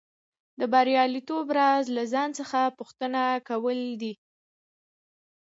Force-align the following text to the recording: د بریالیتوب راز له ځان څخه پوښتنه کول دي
د 0.59 0.61
بریالیتوب 0.73 1.45
راز 1.59 1.85
له 1.97 2.03
ځان 2.13 2.29
څخه 2.39 2.59
پوښتنه 2.77 3.21
کول 3.49 3.79
دي 4.01 4.13